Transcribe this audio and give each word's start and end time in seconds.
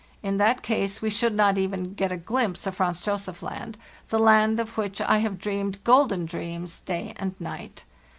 In 0.23 0.37
that 0.37 0.63
case 0.63 0.99
we 0.99 1.11
should 1.11 1.35
not 1.35 1.59
even 1.59 1.93
get 1.93 2.11
a 2.11 2.17
glimpse 2.17 2.65
of 2.65 2.75
Franz 2.77 3.03
Josef 3.05 3.43
Land, 3.43 3.77
the 4.09 4.17
land 4.17 4.59
of 4.59 4.75
which 4.75 4.99
I 4.99 5.19
have 5.19 5.37
dreamed 5.37 5.83
golden 5.83 6.25
dreams 6.25 6.79
day 6.79 7.13
and 7.17 7.39
night. 7.39 7.83